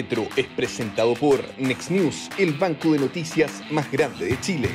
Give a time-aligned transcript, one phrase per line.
[0.00, 4.68] La Retro es presentado por Next News, el banco de noticias más grande de Chile.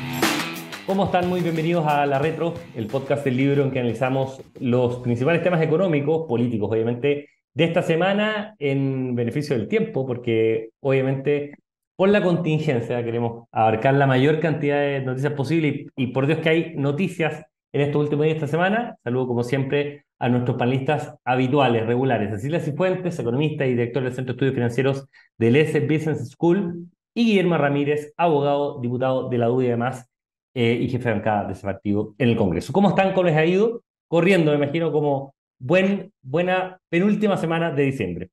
[0.85, 1.27] ¿Cómo están?
[1.27, 5.63] Muy bienvenidos a La Retro, el podcast del libro en que analizamos los principales temas
[5.63, 11.55] económicos, políticos, obviamente, de esta semana en beneficio del tiempo, porque obviamente
[11.95, 16.38] por la contingencia queremos abarcar la mayor cantidad de noticias posible y, y por Dios
[16.38, 18.95] que hay noticias en estos últimos días de esta semana.
[19.03, 22.31] Saludo como siempre a nuestros panelistas habituales, regulares.
[22.31, 25.07] Cecilia Cifuentes, economista y director del Centro de Estudios Financieros
[25.38, 30.09] del S Business School, y Guillermo Ramírez, abogado, diputado de la UDI además,
[30.53, 32.73] eh, y jefe de bancada de ese partido en el Congreso.
[32.73, 33.13] ¿Cómo están?
[33.13, 33.83] ¿Cómo les ha ido?
[34.07, 38.29] Corriendo, me imagino, como buen, buena penúltima semana de diciembre.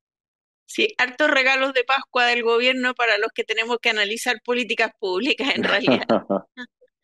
[0.65, 5.55] Sí, hartos regalos de Pascua del gobierno para los que tenemos que analizar políticas públicas
[5.55, 6.05] en realidad.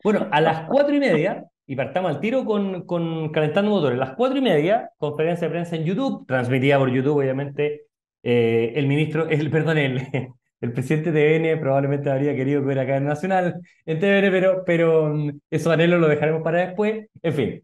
[0.04, 3.96] bueno, a las cuatro y media y partamos al tiro con, con Calentando Motores.
[3.96, 7.82] Las cuatro y media, conferencia de prensa en YouTube, transmitida por YouTube, obviamente,
[8.24, 10.02] eh, el ministro, el, perdón, el,
[10.60, 15.14] el presidente de TVN probablemente habría querido que hubiera en Nacional, en TVN, pero, pero
[15.14, 17.06] mm, esos anhelos lo dejaremos para después.
[17.22, 17.62] En fin,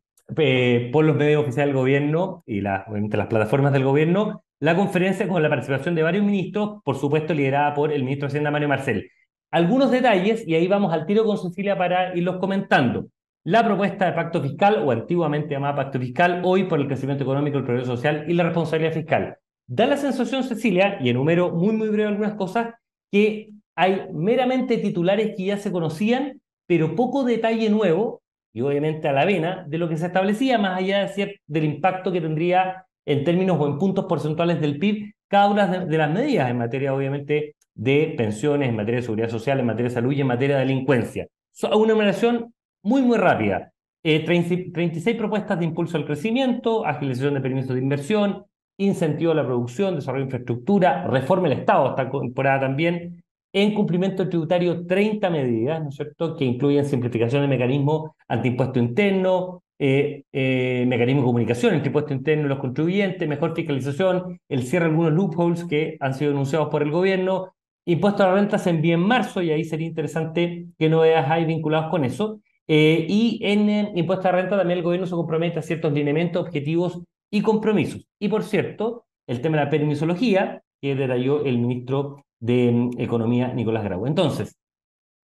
[0.92, 5.26] por los medios oficiales del gobierno y las, obviamente las plataformas del gobierno, la conferencia
[5.26, 8.68] con la participación de varios ministros, por supuesto liderada por el ministro de Hacienda Mario
[8.68, 9.10] Marcel.
[9.50, 13.08] Algunos detalles, y ahí vamos al tiro con Cecilia para irlos comentando.
[13.46, 17.58] La propuesta de pacto fiscal, o antiguamente llamada pacto fiscal, hoy por el crecimiento económico,
[17.58, 19.36] el progreso social y la responsabilidad fiscal.
[19.68, 22.74] Da la sensación, Cecilia, y enumero muy, muy breve algunas cosas,
[23.12, 28.20] que hay meramente titulares que ya se conocían, pero poco detalle nuevo,
[28.52, 32.10] y obviamente a la vena, de lo que se establecía, más allá de del impacto
[32.10, 36.50] que tendría en términos o en puntos porcentuales del PIB cada una de, las medidas
[36.50, 40.20] en materia, obviamente, de pensiones, en materia de seguridad social, en materia de salud y
[40.20, 41.28] en materia de delincuencia.
[41.62, 42.52] una numeración
[42.86, 43.72] muy, muy rápida.
[44.02, 48.44] 36 eh, propuestas de impulso al crecimiento, agilización de permisos de inversión,
[48.78, 54.28] incentivo a la producción, desarrollo de infraestructura, reforma del Estado, está incorporada también, en cumplimiento
[54.28, 60.84] tributario 30 medidas, ¿no es cierto?, que incluyen simplificación de mecanismos antiimpuesto interno, eh, eh,
[60.86, 65.12] mecanismo de comunicación entre impuesto interno y los contribuyentes, mejor fiscalización, el cierre de algunos
[65.12, 67.52] loopholes que han sido denunciados por el gobierno,
[67.84, 71.28] impuesto a la renta se envía en marzo y ahí sería interesante que no veas
[71.28, 72.40] hay vinculados con eso.
[72.68, 76.42] Eh, y en el impuesto a renta también el gobierno se compromete a ciertos lineamientos,
[76.42, 77.00] objetivos
[77.30, 78.06] y compromisos.
[78.20, 83.52] Y por cierto, el tema de la permisología, que detalló el ministro de mm, Economía,
[83.52, 84.06] Nicolás Grau.
[84.06, 84.56] Entonces,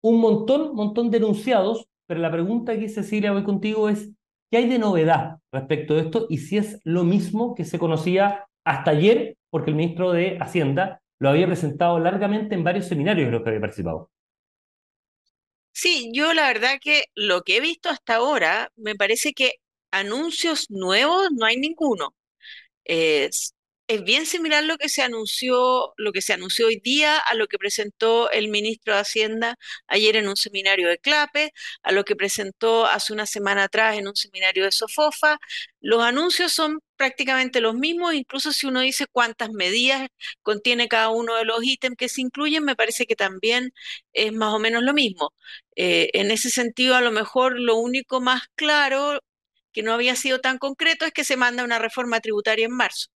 [0.02, 4.10] un montón, montón de enunciados, pero la pregunta que Cecilia voy contigo es,
[4.50, 6.26] ¿qué hay de novedad respecto de esto?
[6.28, 11.00] Y si es lo mismo que se conocía hasta ayer, porque el ministro de Hacienda
[11.20, 14.10] lo había presentado largamente en varios seminarios en los que había participado.
[15.72, 19.54] Sí, yo la verdad que lo que he visto hasta ahora, me parece que
[19.90, 22.14] anuncios nuevos no hay ninguno.
[22.84, 23.54] Es,
[23.88, 27.48] es bien similar lo que se anunció, lo que se anunció hoy día a lo
[27.48, 32.16] que presentó el ministro de Hacienda ayer en un seminario de CLAPE, a lo que
[32.16, 35.38] presentó hace una semana atrás en un seminario de SOFOFA.
[35.80, 40.08] Los anuncios son prácticamente los mismos, incluso si uno dice cuántas medidas
[40.40, 43.72] contiene cada uno de los ítems que se incluyen, me parece que también
[44.12, 45.34] es más o menos lo mismo.
[45.74, 49.18] Eh, en ese sentido, a lo mejor lo único más claro
[49.72, 53.08] que no había sido tan concreto es que se manda una reforma tributaria en marzo.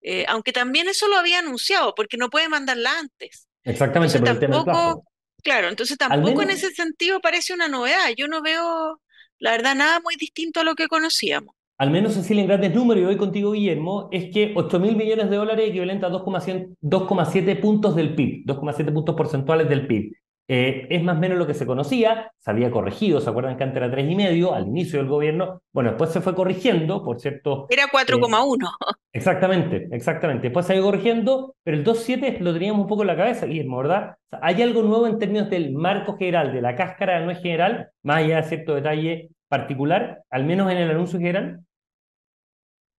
[0.00, 3.48] Eh, aunque también eso lo había anunciado, porque no puede mandarla antes.
[3.64, 5.04] Exactamente, por tampoco,
[5.42, 8.10] Claro, entonces tampoco en ese sentido parece una novedad.
[8.16, 9.00] Yo no veo,
[9.40, 11.56] la verdad, nada muy distinto a lo que conocíamos.
[11.76, 15.28] Al menos así en grandes números, y voy contigo, Guillermo, es que 8 mil millones
[15.28, 20.12] de dólares equivalente a 2,7 puntos del PIB, 2,7 puntos porcentuales del PIB.
[20.46, 23.64] Eh, es más o menos lo que se conocía, se había corregido, ¿se acuerdan que
[23.64, 25.62] antes era 3,5 al inicio del gobierno?
[25.72, 27.66] Bueno, después se fue corrigiendo, por cierto.
[27.70, 28.66] Era 4,1.
[28.66, 30.42] Eh, exactamente, exactamente.
[30.48, 33.46] Después se ha ido corrigiendo, pero el 2,7 lo teníamos un poco en la cabeza,
[33.46, 34.16] Guillermo, ¿verdad?
[34.30, 38.18] ¿Hay algo nuevo en términos del marco general, de la cáscara no es general, más
[38.18, 41.60] allá de cierto detalle particular, al menos en el anuncio general?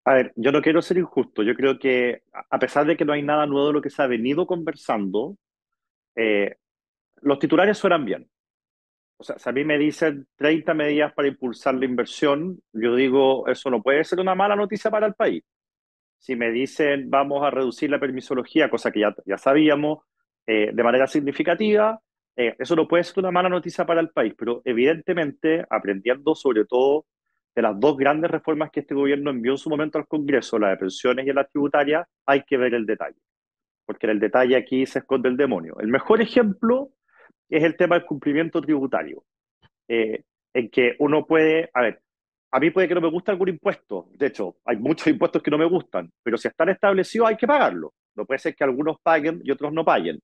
[0.06, 1.42] A ver, yo no quiero ser injusto.
[1.42, 4.02] Yo creo que, a pesar de que no hay nada nuevo de lo que se
[4.02, 5.36] ha venido conversando,
[6.14, 6.56] eh,
[7.20, 8.30] los titulares suenan bien.
[9.18, 13.48] O sea, si a mí me dicen 30 medidas para impulsar la inversión, yo digo,
[13.48, 15.42] eso no puede ser una mala noticia para el país.
[16.18, 20.04] Si me dicen, vamos a reducir la permisología, cosa que ya, ya sabíamos,
[20.46, 22.00] eh, de manera significativa,
[22.36, 26.66] eh, eso no puede ser una mala noticia para el país, pero evidentemente, aprendiendo sobre
[26.66, 27.06] todo
[27.54, 30.70] de las dos grandes reformas que este gobierno envió en su momento al Congreso, la
[30.70, 33.16] de pensiones y la tributaria, hay que ver el detalle,
[33.86, 35.76] porque en el detalle aquí se esconde el demonio.
[35.80, 36.90] El mejor ejemplo
[37.48, 39.24] es el tema del cumplimiento tributario,
[39.88, 42.02] eh, en que uno puede, a ver,
[42.50, 45.50] a mí puede que no me guste algún impuesto, de hecho, hay muchos impuestos que
[45.50, 47.94] no me gustan, pero si están establecidos hay que pagarlo.
[48.14, 50.18] No puede ser que algunos paguen y otros no paguen.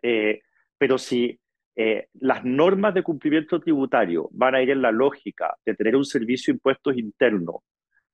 [0.00, 0.40] Eh,
[0.78, 1.38] pero si
[1.76, 6.04] eh, las normas de cumplimiento tributario van a ir en la lógica de tener un
[6.04, 7.64] servicio de impuestos interno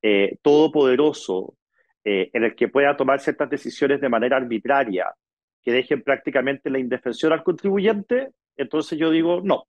[0.02, 1.54] eh, todopoderoso,
[2.02, 5.12] en el que pueda tomar ciertas decisiones de manera arbitraria,
[5.62, 9.66] que dejen prácticamente la indefensión al contribuyente, entonces yo digo no.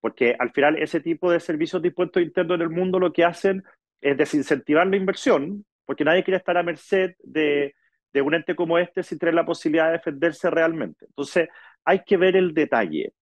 [0.00, 3.24] Porque al final ese tipo de servicios de impuestos internos en el mundo lo que
[3.24, 3.62] hacen
[4.00, 7.74] es desincentivar la inversión, porque nadie quiere estar a merced de,
[8.12, 11.06] de un ente como este sin tener la posibilidad de defenderse realmente.
[11.06, 11.48] Entonces,
[11.84, 13.12] hay que ver el detalle.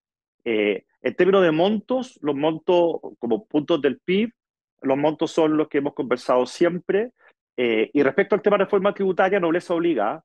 [0.45, 4.31] Eh, en términos de montos, los montos como puntos del PIB,
[4.81, 7.11] los montos son los que hemos conversado siempre.
[7.57, 10.23] Eh, y respecto al tema de reforma tributaria, nobleza obliga.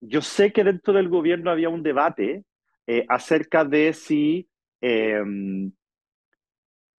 [0.00, 2.44] Yo sé que dentro del gobierno había un debate
[2.86, 4.46] eh, acerca de si
[4.80, 5.72] em,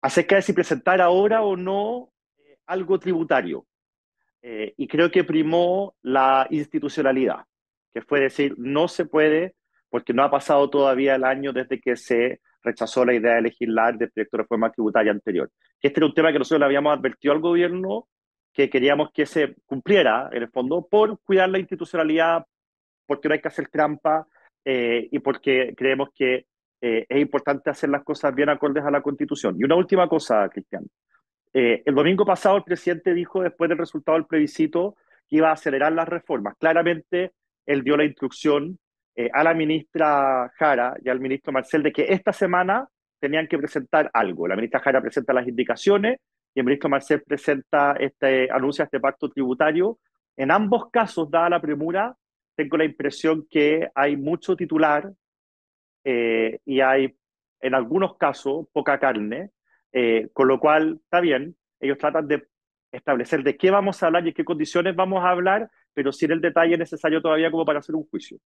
[0.02, 2.12] acerca de si presentar ahora o no
[2.68, 3.66] algo tributario.
[4.42, 7.46] Eh, y creo que primó la institucionalidad,
[7.94, 9.56] que fue decir, no se puede,
[9.90, 13.98] porque no ha pasado todavía el año desde que se rechazó la idea de legislar
[13.98, 15.50] del proyecto de reforma tributaria anterior.
[15.82, 18.08] Este era un tema que nosotros le habíamos advertido al gobierno
[18.56, 22.46] que queríamos que se cumpliera, en el fondo, por cuidar la institucionalidad,
[23.06, 24.26] porque no hay que hacer trampa
[24.64, 26.46] eh, y porque creemos que
[26.82, 29.56] eh, es importante hacer las cosas bien acordes a la Constitución.
[29.60, 30.86] Y una última cosa, Cristian.
[31.54, 34.96] Eh, el domingo pasado el presidente dijo, después del resultado del plebiscito,
[35.28, 36.56] que iba a acelerar las reformas.
[36.58, 37.34] Claramente,
[37.66, 38.80] él dio la instrucción
[39.16, 42.88] eh, a la ministra Jara y al ministro Marcel de que esta semana
[43.20, 44.48] tenían que presentar algo.
[44.48, 46.20] La ministra Jara presenta las indicaciones
[46.54, 50.00] y el ministro Marcel presenta este, anuncia este pacto tributario.
[50.36, 52.16] En ambos casos, dada la premura,
[52.56, 55.12] tengo la impresión que hay mucho titular
[56.04, 57.16] eh, y hay,
[57.62, 59.52] en algunos casos, poca carne.
[59.92, 62.48] Eh, con lo cual, está bien, ellos tratan de
[62.92, 66.32] establecer de qué vamos a hablar y en qué condiciones vamos a hablar, pero sin
[66.32, 68.38] el detalle necesario todavía como para hacer un juicio.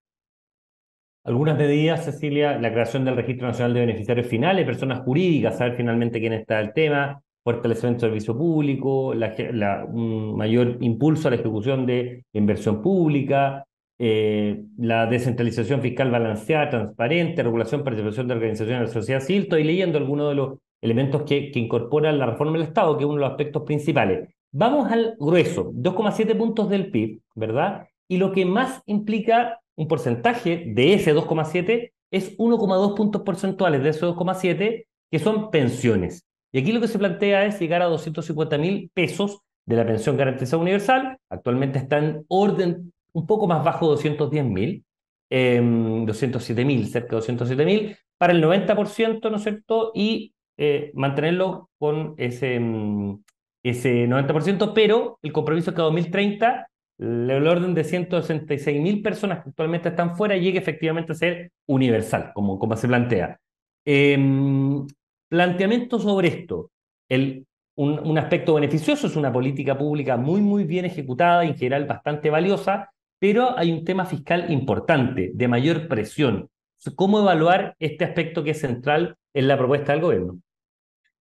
[1.28, 6.20] Algunas medidas, Cecilia, la creación del Registro Nacional de Beneficiarios Finales, personas jurídicas, saber finalmente
[6.20, 11.84] quién está el tema, fortalecimiento del servicio público, la, un mayor impulso a la ejecución
[11.84, 13.66] de inversión pública,
[13.98, 19.42] eh, la descentralización fiscal balanceada, transparente, regulación, participación de organizaciones de la sociedad civil.
[19.42, 23.06] Estoy leyendo algunos de los elementos que, que incorporan la reforma del Estado, que es
[23.06, 24.30] uno de los aspectos principales.
[24.50, 27.86] Vamos al grueso, 2,7 puntos del PIB, ¿verdad?
[28.08, 33.90] Y lo que más implica un porcentaje de ese 2,7 es 1,2 puntos porcentuales de
[33.90, 36.26] ese 2,7 que son pensiones.
[36.50, 40.16] Y aquí lo que se plantea es llegar a 250 mil pesos de la pensión
[40.16, 41.19] garantizada universal.
[41.30, 44.84] Actualmente está en orden un poco más bajo de 210 mil,
[45.30, 49.92] 207 em, mil, cerca de 207 mil, para el 90%, ¿no es cierto?
[49.94, 53.22] Y eh, mantenerlo con ese, mm,
[53.62, 56.66] ese 90%, pero el compromiso es que a 2030
[56.98, 62.32] el orden de 166 mil personas que actualmente están fuera llegue efectivamente a ser universal,
[62.34, 63.38] como, como se plantea.
[63.84, 64.86] Em,
[65.28, 66.70] planteamiento sobre esto.
[67.08, 67.46] El,
[67.76, 72.90] un, aspecto beneficioso es una política pública muy, muy bien ejecutada, en general bastante valiosa,
[73.20, 76.50] pero hay un tema fiscal importante, de mayor presión.
[76.96, 80.40] ¿Cómo evaluar este aspecto que es central en la propuesta del gobierno?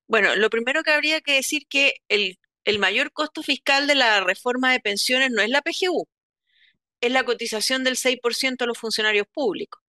[0.08, 2.38] Bueno, lo primero que habría que decir que el,
[2.68, 6.08] el mayor costo fiscal de la reforma de pensiones no es la PGU,
[7.02, 9.82] es la cotización del 6% a los funcionarios públicos.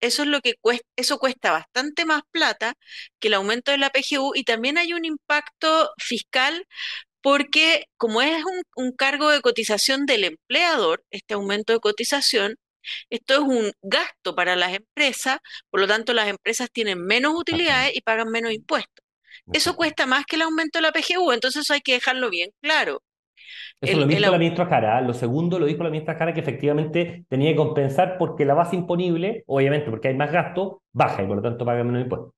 [0.00, 2.74] Eso es lo que cuesta, eso cuesta bastante más plata
[3.20, 6.66] que el aumento de la PGU y también hay un impacto fiscal
[7.22, 12.56] porque como es un, un, cargo de cotización del empleador, este aumento de cotización,
[13.10, 15.38] esto es un gasto para las empresas,
[15.70, 19.04] por lo tanto las empresas tienen menos utilidades y pagan menos impuestos.
[19.52, 22.50] Eso cuesta más que el aumento de la PGU, entonces eso hay que dejarlo bien
[22.60, 23.02] claro.
[23.80, 25.00] Eso lo dijo la ministra Jara.
[25.00, 28.76] Lo segundo lo dijo la ministra Jara que efectivamente tenía que compensar porque la base
[28.76, 32.34] imponible, obviamente porque hay más gasto, baja y por lo tanto paga menos impuestos.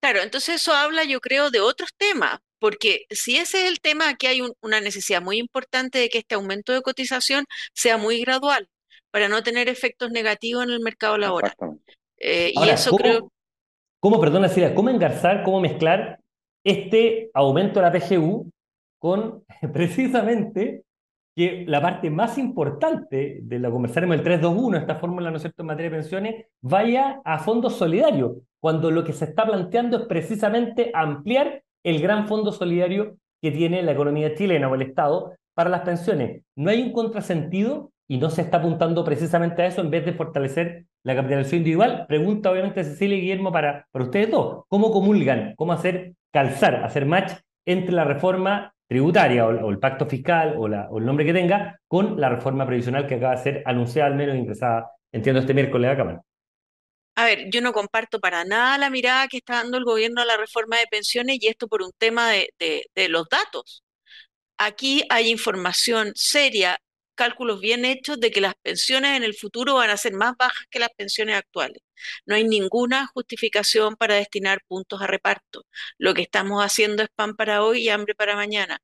[0.00, 4.08] Claro, entonces eso habla yo creo de otros temas, porque si ese es el tema,
[4.08, 7.44] aquí hay una necesidad muy importante de que este aumento de cotización
[7.74, 8.68] sea muy gradual
[9.10, 11.54] para no tener efectos negativos en el mercado laboral.
[12.18, 13.32] Eh, y eso creo
[14.06, 16.20] cómo, perdona, Silvia, cómo engarzar, cómo mezclar
[16.64, 18.52] este aumento de la PGU
[19.00, 20.84] con precisamente
[21.34, 25.66] que la parte más importante de la conversaremos el 321, esta fórmula, ¿no cierto?, en
[25.66, 30.92] materia de pensiones, vaya a fondos solidarios, cuando lo que se está planteando es precisamente
[30.94, 35.80] ampliar el gran fondo solidario que tiene la economía chilena o el Estado para las
[35.80, 36.44] pensiones.
[36.54, 40.12] ¿No hay un contrasentido y no se está apuntando precisamente a eso en vez de
[40.12, 42.04] fortalecer la capitalización individual.
[42.08, 45.54] Pregunta obviamente Cecilia y Guillermo para, para ustedes dos, ¿cómo comulgan?
[45.54, 47.32] ¿Cómo hacer calzar, hacer match
[47.64, 51.78] entre la reforma tributaria o, el pacto fiscal o, la, o, el nombre que tenga
[51.86, 55.92] con la reforma previsional que acaba de ser anunciada al menos ingresada, entiendo, este miércoles
[55.92, 56.22] a Cámara.
[57.14, 60.24] A ver, yo no comparto para nada la mirada que está dando el gobierno a
[60.24, 63.84] la reforma de pensiones y esto por un tema de, de los datos.
[64.58, 66.76] Aquí hay información seria,
[67.16, 70.66] cálculos bien hechos de que las pensiones en el futuro van a ser más bajas
[70.70, 71.82] que las pensiones actuales.
[72.26, 75.66] No hay ninguna justificación para destinar puntos a reparto.
[75.98, 78.80] Lo que estamos haciendo es pan para hoy y hambre para mañana.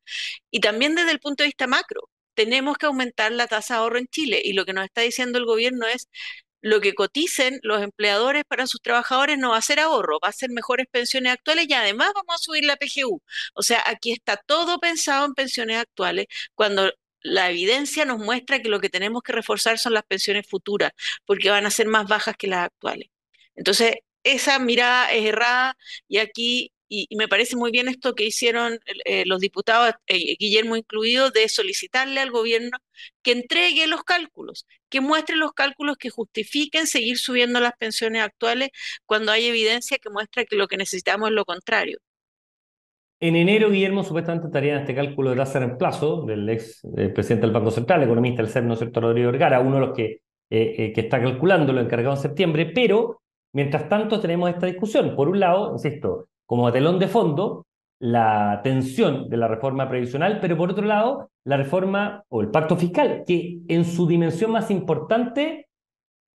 [0.50, 3.98] Y también desde el punto de vista macro, tenemos que aumentar la tasa de ahorro
[3.98, 6.08] en Chile y lo que nos está diciendo el gobierno es
[6.62, 10.32] lo que coticen los empleadores para sus trabajadores no va a ser ahorro, va a
[10.32, 13.20] ser mejores pensiones actuales y además vamos a subir la PGU.
[13.54, 18.68] O sea, aquí está todo pensado en pensiones actuales cuando la evidencia nos muestra que
[18.68, 20.92] lo que tenemos que reforzar son las pensiones futuras,
[21.26, 23.08] porque van a ser más bajas que las actuales.
[23.54, 25.76] Entonces, esa mirada es errada
[26.08, 30.76] y aquí, y, me parece muy bien esto que hicieron eh, los diputados, eh, Guillermo
[30.76, 32.78] incluido, de solicitarle al gobierno
[33.22, 38.70] que entregue los cálculos, que muestre los cálculos que justifiquen seguir subiendo las pensiones actuales
[39.06, 41.98] cuando hay evidencia que muestra que lo que necesitamos es lo contrario.
[43.22, 47.08] En enero, Guillermo supuestamente estaría en este cálculo de tasa de reemplazo del ex eh,
[47.08, 49.96] presidente del Banco Central, economista del CEP, ¿no es cierto?, Rodrigo Vergara, uno de los
[49.96, 53.20] que, eh, eh, que está calculando lo encargado en septiembre, pero
[53.52, 55.14] mientras tanto tenemos esta discusión.
[55.14, 57.64] Por un lado, insisto, como telón de fondo,
[58.00, 62.76] la tensión de la reforma previsional, pero por otro lado, la reforma o el pacto
[62.76, 65.68] fiscal, que en su dimensión más importante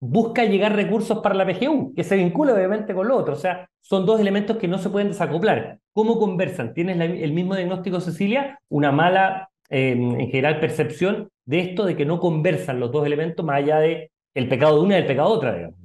[0.09, 3.33] busca llegar recursos para la PGU, que se vincula obviamente con lo otro.
[3.33, 5.79] O sea, son dos elementos que no se pueden desacoplar.
[5.93, 6.73] ¿Cómo conversan?
[6.73, 8.59] ¿Tienes el mismo diagnóstico, Cecilia?
[8.69, 13.45] Una mala, em, en general, percepción de esto de que no conversan los dos elementos
[13.45, 15.79] más allá de el pecado de una y el pecado de otra, digamos,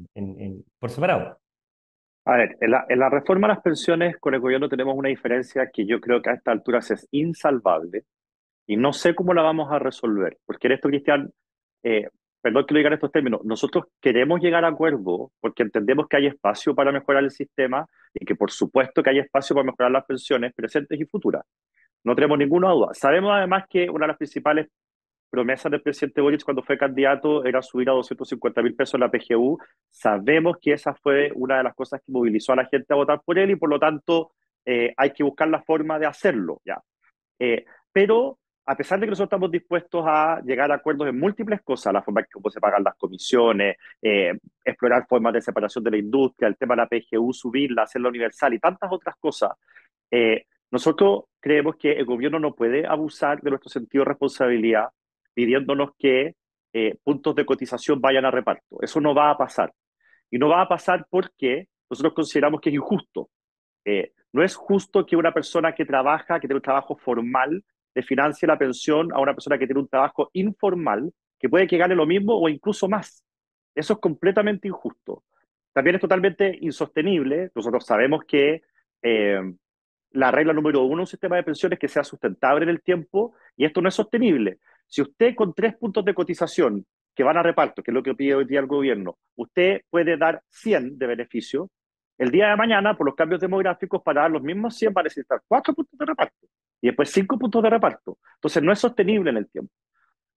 [0.78, 1.38] por separado.
[2.24, 5.86] A ver, en la, reforma a las pensiones con el gobierno tenemos una diferencia que
[5.86, 8.04] yo creo que a esta altura es insalvable
[8.66, 11.32] y no sé cómo la vamos a resolver, porque en esto, Cristian,
[11.82, 12.08] eh,
[12.40, 16.16] perdón que lo diga en estos términos, nosotros queremos llegar a acuerdo porque entendemos que
[16.16, 19.92] hay espacio para mejorar el sistema y que por supuesto que hay espacio para mejorar
[19.92, 21.44] las pensiones presentes y futuras.
[22.02, 22.94] No tenemos ninguna duda.
[22.94, 24.68] Sabemos además que una de las principales
[25.28, 29.58] promesas del presidente Boric cuando fue candidato era subir a 250 mil pesos la PGU.
[29.88, 33.20] Sabemos que esa fue una de las cosas que movilizó a la gente a votar
[33.24, 34.32] por él y por lo tanto
[34.64, 36.60] eh, hay que buscar la forma de hacerlo.
[36.64, 36.82] ya.
[37.38, 38.38] Eh, pero
[38.70, 42.02] a pesar de que nosotros estamos dispuestos a llegar a acuerdos en múltiples cosas, la
[42.02, 46.46] forma en que se pagan las comisiones, eh, explorar formas de separación de la industria,
[46.46, 49.50] el tema de la PGU, subirla, hacerla universal y tantas otras cosas,
[50.08, 54.90] eh, nosotros creemos que el gobierno no puede abusar de nuestro sentido de responsabilidad
[55.34, 56.36] pidiéndonos que
[56.72, 58.80] eh, puntos de cotización vayan a reparto.
[58.82, 59.72] Eso no va a pasar.
[60.30, 63.30] Y no va a pasar porque nosotros consideramos que es injusto.
[64.32, 68.46] no es justo que una persona que trabaja, que tiene un trabajo formal, le financie
[68.46, 72.06] la pensión a una persona que tiene un trabajo informal, que puede que gane lo
[72.06, 73.24] mismo o incluso más.
[73.74, 75.24] Eso es completamente injusto.
[75.72, 77.50] También es totalmente insostenible.
[77.54, 78.62] Nosotros sabemos que
[79.02, 79.40] eh,
[80.12, 82.82] la regla número uno de un sistema de pensiones es que sea sustentable en el
[82.82, 84.58] tiempo y esto no es sostenible.
[84.86, 88.14] Si usted con tres puntos de cotización que van a reparto, que es lo que
[88.14, 91.70] pide hoy día el gobierno, usted puede dar 100 de beneficio,
[92.18, 95.04] el día de mañana, por los cambios demográficos, para dar los mismos 100 va a
[95.04, 96.46] necesitar cuatro puntos de reparto
[96.80, 98.18] y después cinco puntos de reparto.
[98.36, 99.72] Entonces no es sostenible en el tiempo.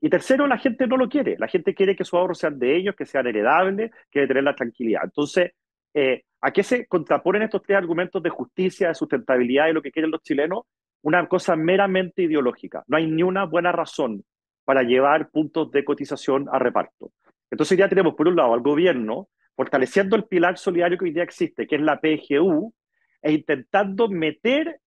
[0.01, 1.37] Y tercero, la gente no lo quiere.
[1.39, 4.55] La gente quiere que sus ahorros sean de ellos, que sean heredables, quiere tener la
[4.55, 5.01] tranquilidad.
[5.05, 5.51] Entonces,
[5.93, 9.91] eh, ¿a qué se contraponen estos tres argumentos de justicia, de sustentabilidad y lo que
[9.91, 10.63] quieren los chilenos?
[11.03, 12.83] Una cosa meramente ideológica.
[12.87, 14.25] No hay ni una buena razón
[14.65, 17.11] para llevar puntos de cotización a reparto.
[17.49, 21.23] Entonces ya tenemos, por un lado, al gobierno fortaleciendo el pilar solidario que hoy día
[21.23, 22.73] existe, que es la PGU,
[23.21, 24.81] e intentando meter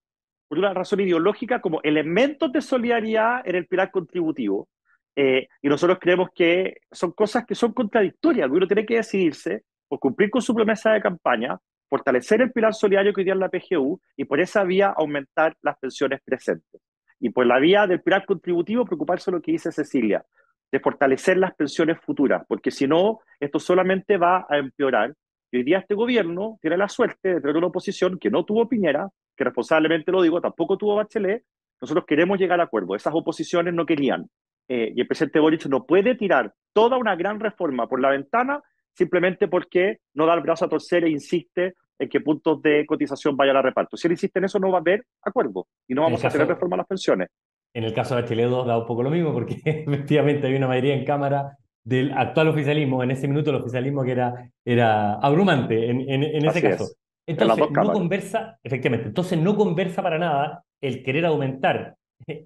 [0.48, 4.68] por una razón ideológica como elementos de solidaridad en el pilar contributivo.
[5.16, 8.50] Eh, y nosotros creemos que son cosas que son contradictorias.
[8.50, 11.58] Uno tiene que decidirse por cumplir con su promesa de campaña,
[11.90, 15.56] fortalecer el pilar solidario que hoy día es la PGU y por esa vía aumentar
[15.62, 16.82] las pensiones presentes.
[17.20, 20.25] Y por la vía del pilar contributivo preocuparse de lo que dice Cecilia,
[20.72, 25.14] de fortalecer las pensiones futuras, porque si no, esto solamente va a empeorar.
[25.52, 28.68] Y hoy día este gobierno tiene la suerte de tener una oposición que no tuvo
[28.68, 31.44] Piñera, que responsablemente lo digo, tampoco tuvo Bachelet,
[31.82, 32.96] nosotros queremos llegar a acuerdo.
[32.96, 34.30] Esas oposiciones no querían.
[34.68, 38.62] Eh, y el presidente Boric no puede tirar toda una gran reforma por la ventana
[38.94, 43.38] simplemente porque no da el brazo a torcer e insiste en que puntos de cotización
[43.38, 43.98] vayan a reparto.
[43.98, 46.48] Si él insiste en eso, no va a haber acuerdo y no vamos a tener
[46.48, 47.30] reforma a las pensiones.
[47.74, 50.68] En el caso de Bachelet 2 da un poco lo mismo porque efectivamente hay una
[50.68, 55.89] mayoría en Cámara del actual oficialismo, en ese minuto el oficialismo que era, era abrumante
[55.89, 56.86] en, en, ese caso.
[57.27, 61.96] Entonces, no conversa, efectivamente, entonces no conversa para nada el querer aumentar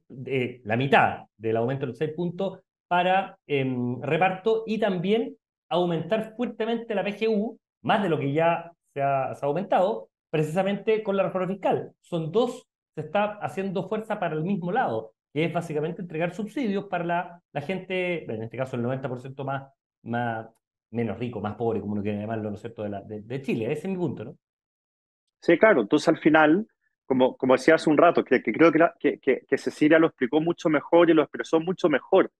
[0.07, 5.35] de la mitad del aumento de los seis puntos para em, reparto y también
[5.69, 11.03] aumentar fuertemente la PGU, más de lo que ya se ha, se ha aumentado, precisamente
[11.03, 11.91] con la reforma fiscal.
[12.01, 16.85] Son dos, se está haciendo fuerza para el mismo lado, que es básicamente entregar subsidios
[16.85, 19.71] para la, la gente, en este caso el 90% más,
[20.03, 20.47] más,
[20.91, 23.41] menos rico, más pobre, como uno quiere llamarlo, ¿no es cierto?, de, la, de, de
[23.41, 23.71] Chile.
[23.71, 24.35] Ese es mi punto, ¿no?
[25.41, 25.81] Sí, claro.
[25.81, 26.67] Entonces, al final,
[27.05, 30.41] como, como decía hace un rato, que, que creo que, que, que, Cecilia lo explicó
[30.41, 32.31] mucho mejor y lo expresó mucho mejor.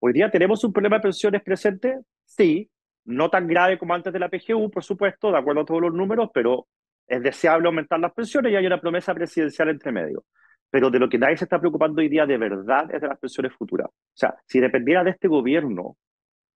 [0.00, 2.70] Hoy día tenemos un problema de pensiones presente, sí,
[3.04, 5.94] no tan grave como antes de la PGU, por supuesto, de acuerdo a todos los
[5.94, 6.66] números, pero
[7.06, 10.24] es deseable aumentar las pensiones y hay una promesa presidencial entre medio.
[10.70, 13.18] Pero de lo que nadie se está preocupando hoy día de verdad es de las
[13.18, 13.88] pensiones futuras.
[13.88, 15.96] O sea, si dependiera de este gobierno,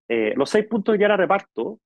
[0.09, 1.79] eh, los seis puntos ya era reparto,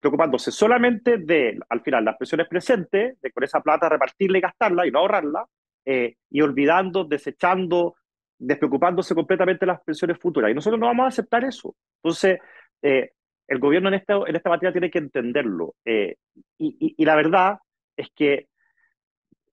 [0.00, 4.86] preocupándose solamente de, al final, las pensiones presentes, de con esa plata repartirla y gastarla
[4.86, 5.46] y no ahorrarla,
[5.84, 7.96] eh, y olvidando, desechando,
[8.38, 10.50] despreocupándose completamente de las pensiones futuras.
[10.50, 11.76] Y nosotros no vamos a aceptar eso.
[12.02, 12.38] Entonces,
[12.82, 13.10] eh,
[13.46, 15.74] el gobierno en esta, en esta materia tiene que entenderlo.
[15.84, 16.16] Eh,
[16.58, 17.58] y, y, y, la verdad
[17.96, 18.48] es que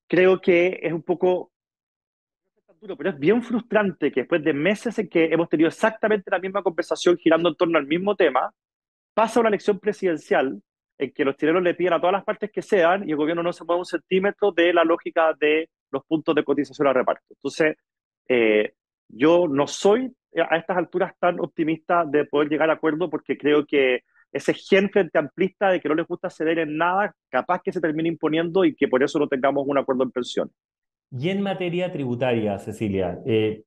[0.07, 1.51] creo que es un poco,
[2.81, 6.63] pero es bien frustrante que después de meses en que hemos tenido exactamente la misma
[6.63, 8.53] conversación girando en torno al mismo tema,
[9.17, 10.61] pasa una elección presidencial
[10.99, 13.43] en que los chilenos le piden a todas las partes que sean y el gobierno
[13.43, 17.25] no se mueve un centímetro de la lógica de los puntos de cotización a reparto.
[17.31, 17.77] Entonces,
[18.29, 18.75] eh,
[19.09, 20.15] yo no soy
[20.51, 24.01] a estas alturas tan optimista de poder llegar a acuerdo porque creo que
[24.33, 27.81] ese gen frente amplista de que no les gusta ceder en nada, capaz que se
[27.81, 30.51] termine imponiendo y que por eso no tengamos un acuerdo en pensión.
[31.11, 33.63] Y en materia tributaria, Cecilia, eh,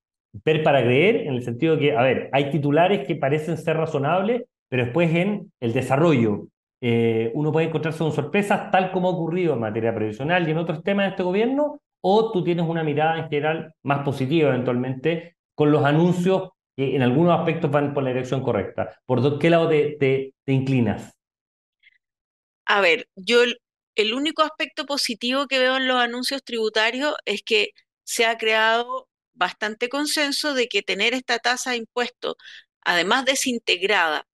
[0.45, 4.43] ver para creer, en el sentido que, a ver, hay titulares que parecen ser razonables,
[4.69, 6.47] pero después en el desarrollo
[6.81, 10.57] eh, uno puede encontrarse con sorpresas, tal como ha ocurrido en materia previsional y en
[10.57, 15.35] otros temas de este gobierno, o tú tienes una mirada en general más positiva eventualmente
[15.53, 18.97] con los anuncios que en algunos aspectos van por la dirección correcta.
[19.05, 21.13] ¿Por qué lado te, inclinas?
[22.65, 23.59] A ver, yo el,
[23.95, 27.71] el único aspecto positivo que veo en los anuncios tributarios es que
[28.03, 32.37] se ha creado bastante consenso de que tener esta tasa de impuesto,
[32.81, 34.25] además desintegrada,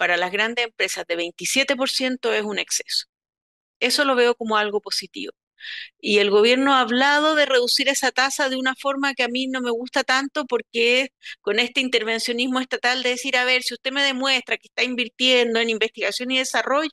[0.00, 3.06] para las grandes empresas de 27% es un exceso.
[3.80, 5.32] Eso lo veo como algo positivo.
[6.00, 9.46] Y el gobierno ha hablado de reducir esa tasa de una forma que a mí
[9.48, 13.92] no me gusta tanto porque con este intervencionismo estatal de decir, a ver, si usted
[13.92, 16.90] me demuestra que está invirtiendo en investigación y desarrollo,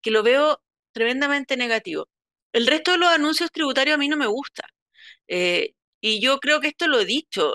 [0.00, 2.08] que lo veo tremendamente negativo.
[2.52, 4.66] El resto de los anuncios tributarios a mí no me gusta.
[5.28, 7.54] Eh, y yo creo que esto lo he dicho.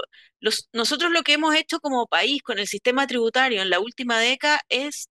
[0.73, 4.61] Nosotros lo que hemos hecho como país con el sistema tributario en la última década
[4.69, 5.09] es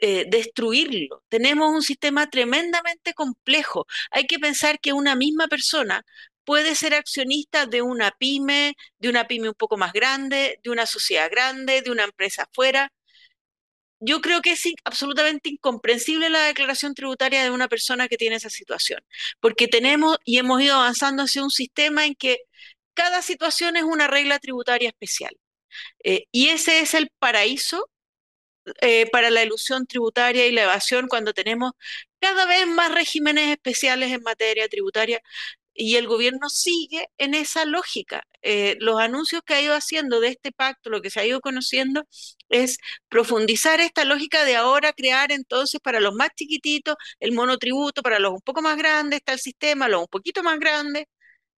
[0.00, 1.22] eh, destruirlo.
[1.28, 3.86] Tenemos un sistema tremendamente complejo.
[4.10, 6.04] Hay que pensar que una misma persona
[6.44, 10.86] puede ser accionista de una pyme, de una pyme un poco más grande, de una
[10.86, 12.92] sociedad grande, de una empresa afuera.
[13.98, 18.50] Yo creo que es absolutamente incomprensible la declaración tributaria de una persona que tiene esa
[18.50, 19.00] situación,
[19.40, 22.38] porque tenemos y hemos ido avanzando hacia un sistema en que
[22.96, 25.36] cada situación es una regla tributaria especial.
[26.04, 27.90] Eh, y ese es el paraíso
[28.80, 31.72] eh, para la ilusión tributaria y la evasión cuando tenemos
[32.20, 35.22] cada vez más regímenes especiales en materia tributaria
[35.74, 38.24] y el gobierno sigue en esa lógica.
[38.42, 41.40] Eh, los anuncios que ha ido haciendo de este pacto, lo que se ha ido
[41.40, 42.04] conociendo,
[42.48, 42.78] es
[43.08, 48.32] profundizar esta lógica de ahora crear entonces para los más chiquititos el monotributo, para los
[48.32, 51.06] un poco más grandes está el sistema, los un poquito más grandes,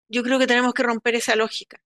[0.08, 1.80] yo creo que tenemos que romper esa lógica.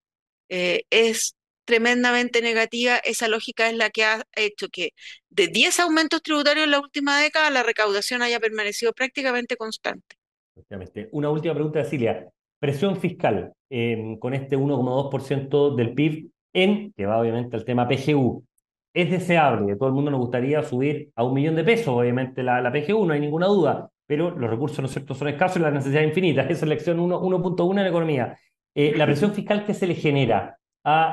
[0.48, 4.90] Eh, es tremendamente negativa, esa lógica es la que ha hecho que
[5.30, 10.16] de 10 aumentos tributarios en la última década, la recaudación haya permanecido prácticamente constante.
[11.12, 12.28] Una última pregunta, Cecilia.
[12.58, 18.44] Presión fiscal eh, con este 1,2% del PIB en, que va obviamente al tema PGU.
[18.94, 22.60] Es deseable, todo el mundo nos gustaría subir a un millón de pesos, obviamente la,
[22.60, 25.72] la PGU, no hay ninguna duda, pero los recursos, ¿no es son escasos y las
[25.72, 26.44] necesidades infinitas.
[26.50, 28.38] Esa es la lección 1.1 en la economía.
[28.74, 30.58] Eh, la presión fiscal que se le genera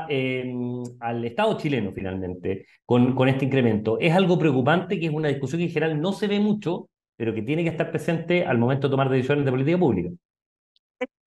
[0.10, 0.54] eh,
[1.00, 5.60] al Estado chileno, finalmente, con, con este incremento, es algo preocupante, que es una discusión
[5.60, 8.88] que en general no se ve mucho, pero que tiene que estar presente al momento
[8.88, 10.10] de tomar decisiones de política pública.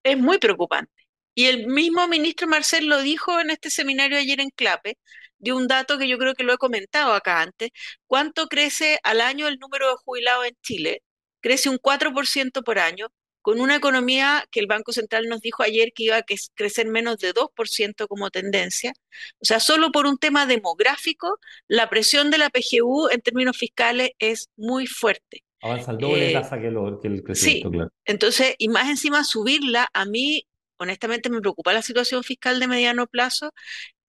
[0.02, 0.92] Es muy preocupante.
[1.35, 4.98] Y el mismo ministro Marcel lo dijo en este seminario ayer en Clape,
[5.38, 7.70] de un dato que yo creo que lo he comentado acá antes.
[8.06, 11.02] ¿Cuánto crece al año el número de jubilados en Chile?
[11.42, 13.09] Crece un 4% por año,
[13.42, 16.24] con una economía que el Banco Central nos dijo ayer que iba a
[16.55, 18.94] crecer menos de 2% como tendencia.
[19.40, 24.12] O sea, solo por un tema demográfico, la presión de la PGU en términos fiscales
[24.18, 25.42] es muy fuerte.
[25.61, 27.90] Avanza el doble eh, tasa que, lo, que el crecimiento, sí, claro.
[28.05, 30.46] Entonces, y más encima subirla, a mí
[30.78, 33.52] honestamente me preocupa la situación fiscal de mediano plazo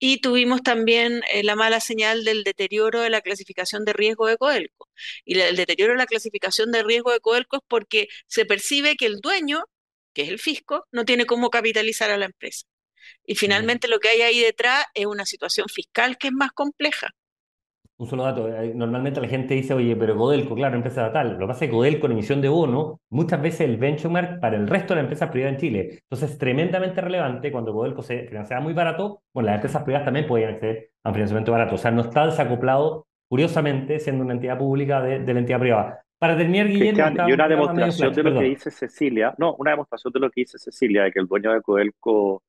[0.04, 4.36] y tuvimos también eh, la mala señal del deterioro de la clasificación de riesgo de
[4.36, 4.88] Codelco.
[5.24, 9.06] Y el deterioro de la clasificación de riesgo de Codelco es porque se percibe que
[9.06, 9.62] el dueño,
[10.12, 12.66] que es el fisco, no tiene cómo capitalizar a la empresa.
[13.24, 17.10] Y finalmente lo que hay ahí detrás es una situación fiscal que es más compleja.
[18.02, 21.34] Un solo dato, eh, normalmente la gente dice, oye, pero Codelco, claro, empresa tal.
[21.34, 24.56] Lo que pasa es que Codelco en emisión de bono, muchas veces el benchmark para
[24.56, 25.98] el resto de las empresas privadas en Chile.
[26.02, 30.26] Entonces es tremendamente relevante cuando Codelco se financiaba muy barato, bueno, las empresas privadas también
[30.26, 31.76] podían acceder a un financiamiento barato.
[31.76, 36.04] O sea, no está desacoplado, curiosamente, siendo una entidad pública de, la entidad privada.
[36.18, 37.28] Para terminar, Guillermo...
[37.28, 40.58] y una demostración de lo que dice Cecilia, no, una demostración de lo que dice
[40.58, 42.42] Cecilia, de que el dueño de Codelco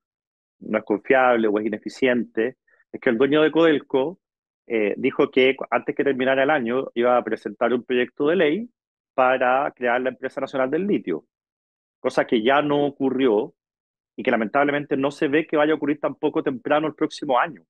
[0.62, 2.56] no es confiable o es ineficiente,
[2.92, 4.18] es que el dueño de Codelco
[4.68, 8.70] eh, dijo que antes que terminara el año iba a presentar un proyecto de ley
[9.14, 11.26] para crear la empresa nacional del litio,
[12.00, 13.54] cosa que ya no ocurrió
[14.16, 17.64] y que lamentablemente no se ve que vaya a ocurrir tampoco temprano el próximo año.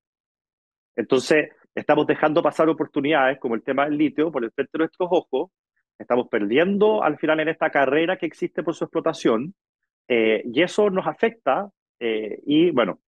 [0.95, 5.10] Entonces, estamos dejando pasar oportunidades como el tema del litio por el frente de nuestros
[5.12, 5.51] ojos,
[5.97, 9.56] estamos perdiendo al final en esta carrera que existe por su explotación
[10.08, 12.99] eh, y eso nos afecta eh, y bueno,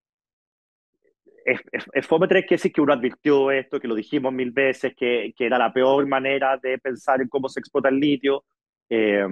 [1.45, 1.61] es,
[1.93, 5.33] es, fome tener que decir que uno advirtió esto, que lo dijimos mil veces, que,
[5.37, 8.43] que era la peor manera de pensar en cómo se explota el litio,
[8.89, 9.25] eh,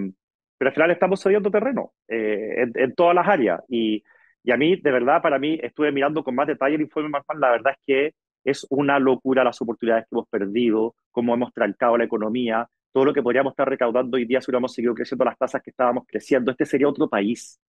[0.58, 3.62] pero al final estamos cediendo terreno eh, en, todas las áreas.
[3.68, 4.04] Y,
[4.44, 7.40] y, a mí, de verdad, para mí, estuve mirando con más detalle el informe Marfan,
[7.40, 11.98] la verdad es que es una locura las oportunidades que hemos perdido, cómo hemos trancado
[11.98, 15.38] la economía, todo lo que podríamos estar recaudando hoy día si hubiéramos seguido creciendo las
[15.38, 16.52] tasas que estábamos creciendo.
[16.52, 17.60] Este sería otro país.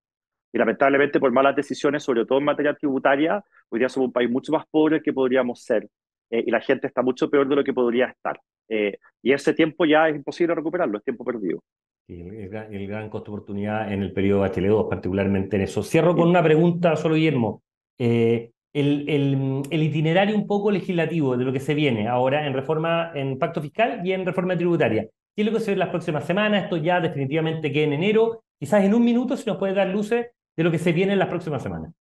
[0.54, 4.30] Y lamentablemente por malas decisiones, sobre todo en materia tributaria, hoy día somos un país
[4.30, 5.88] mucho más pobre que podríamos ser.
[6.30, 8.40] Eh, y la gente está mucho peor de lo que podría estar.
[8.68, 11.60] Eh, y ese tiempo ya es imposible recuperarlo, es tiempo perdido.
[12.06, 15.82] Y el, el, gran costo de oportunidad en el periodo Bachelet 2, particularmente en eso.
[15.82, 17.64] Cierro con una pregunta solo, Guillermo.
[17.98, 22.52] Eh, el, el, el, itinerario un poco legislativo de lo que se viene ahora en
[22.52, 25.02] reforma, en pacto fiscal y en reforma tributaria.
[25.34, 26.62] ¿Qué es lo que se ve en las próximas semanas?
[26.62, 28.44] Esto ya definitivamente queda en enero.
[28.56, 31.18] Quizás en un minuto, si nos puede dar luces de lo que se viene en
[31.18, 31.92] las próximas semanas.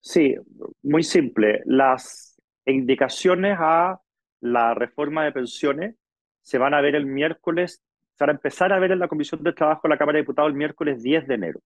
[0.00, 0.34] Sí,
[0.82, 1.62] muy simple.
[1.66, 4.00] Las indicaciones a
[4.40, 5.96] la reforma de pensiones
[6.42, 7.82] se van a ver el miércoles,
[8.14, 10.22] se van a empezar a ver en la Comisión de Trabajo de la Cámara de
[10.22, 11.60] Diputados el miércoles 10 de enero.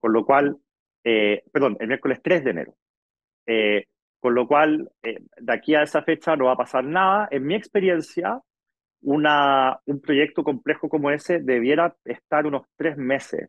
[0.00, 0.56] Con lo cual,
[1.04, 2.74] eh, perdón, el miércoles 3 de enero.
[3.46, 3.84] Eh,
[4.18, 7.28] con lo cual, eh, de aquí a esa fecha no va a pasar nada.
[7.30, 8.40] En mi experiencia,
[9.02, 13.48] una, un proyecto complejo como ese debiera estar unos tres meses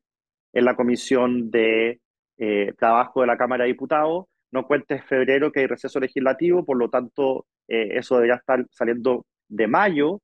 [0.53, 1.99] en la Comisión de
[2.37, 4.25] eh, Trabajo de la Cámara de Diputados.
[4.51, 9.25] No cuentes febrero que hay receso legislativo, por lo tanto, eh, eso debería estar saliendo
[9.47, 10.21] de mayo,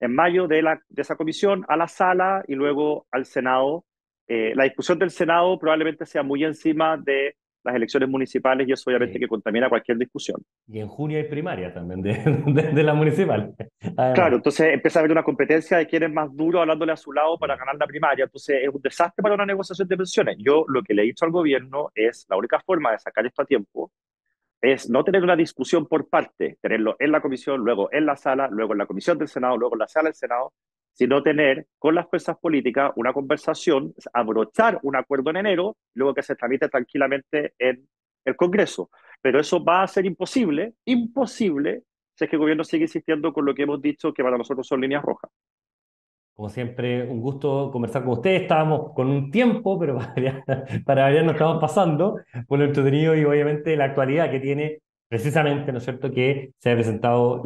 [0.00, 3.84] en mayo de, la, de esa comisión a la sala y luego al Senado.
[4.26, 8.88] Eh, la discusión del Senado probablemente sea muy encima de las elecciones municipales y eso
[8.88, 10.42] obviamente que contamina cualquier discusión.
[10.66, 12.12] Y en junio hay primaria también de,
[12.72, 13.54] de, la municipal.
[13.94, 17.12] Claro, entonces empieza a haber una competencia de quién es más duro hablándole a su
[17.12, 18.24] lado para ganar la primaria.
[18.24, 20.36] Entonces es un desastre para una negociación de pensiones.
[20.38, 23.42] Yo lo que le he dicho al gobierno es la única forma de sacar esto
[23.42, 23.90] a tiempo
[24.62, 28.48] es no tener una discusión por parte, tenerlo en la comisión, luego en la sala,
[28.50, 30.52] luego en la comisión del Senado, luego en la sala del Senado,
[31.00, 36.22] sino tener con las fuerzas políticas una conversación, abrochar un acuerdo en enero, luego que
[36.22, 37.88] se tramite tranquilamente en
[38.22, 38.90] el Congreso.
[39.22, 41.84] Pero eso va a ser imposible, imposible,
[42.14, 44.66] si es que el gobierno sigue insistiendo con lo que hemos dicho que para nosotros
[44.66, 45.30] son líneas rojas.
[46.34, 48.42] Como siempre, un gusto conversar con ustedes.
[48.42, 49.96] Estábamos con un tiempo, pero
[50.84, 55.72] para variar, nos estamos pasando por lo entretenido y obviamente la actualidad que tiene precisamente,
[55.72, 57.42] ¿no es cierto?, que se ha presentado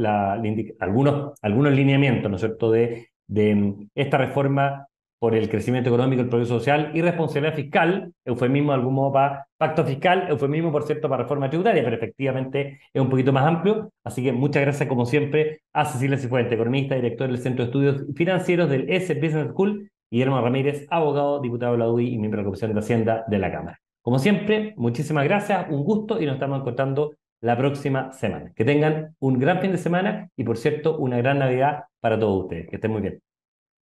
[0.81, 4.87] algunos, algunos lineamientos, ¿no es cierto?, de de esta reforma
[5.18, 9.47] por el crecimiento económico, el progreso social y responsabilidad fiscal, eufemismo de algún modo para
[9.57, 13.90] pacto fiscal, eufemismo, por cierto, para reforma tributaria, pero efectivamente es un poquito más amplio.
[14.05, 18.05] Así que muchas gracias, como siempre, a Cecilia Cifuente, economista, director del Centro de Estudios
[18.14, 22.42] Financieros del S Business School, Guillermo Ramírez, abogado, diputado de la UDI y miembro de
[22.42, 23.81] la Comisión de Hacienda de la Cámara.
[24.03, 28.52] Como siempre, muchísimas gracias, un gusto y nos estamos encontrando la próxima semana.
[28.57, 32.44] Que tengan un gran fin de semana y, por cierto, una gran Navidad para todos
[32.44, 32.70] ustedes.
[32.70, 33.20] Que estén muy bien.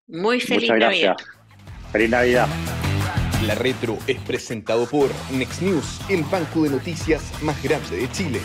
[0.08, 1.18] Muy feliz Navidad.
[1.92, 2.48] Feliz Navidad.
[3.46, 8.40] La Retro es presentado por Next News, el banco de noticias más grande de Chile.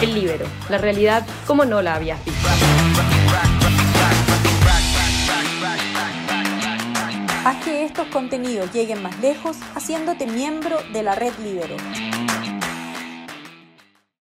[0.00, 2.48] El Libero, la realidad como no la habías visto.
[7.44, 11.76] Haz que estos contenidos lleguen más lejos haciéndote miembro de la red Libero.